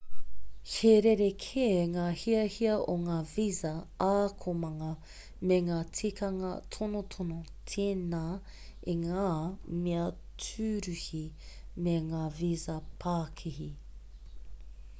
[0.75, 1.65] he rerekē
[1.95, 3.73] ngā hiahia o ngā visa
[4.05, 4.87] ākonga
[5.51, 7.37] me ngā tikanga tonotono
[7.73, 8.23] tēnā
[8.95, 9.27] i ngā
[9.83, 10.07] mea
[10.47, 11.21] tūruhi
[11.89, 13.69] me ngā visa pākihi